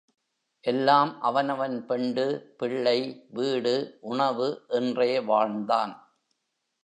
எல்லாம், 0.65 1.21
அவனவன் 1.21 1.85
பெண்டு, 1.85 2.55
பிள்ளை, 2.57 3.27
வீடு, 3.29 3.97
உணவு 4.01 4.65
என்றே 4.67 5.19
வாழ்ந்தான். 5.19 5.93